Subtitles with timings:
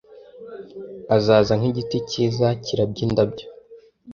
[1.17, 3.47] azaza nk'igiti cyiza kirabya indabyo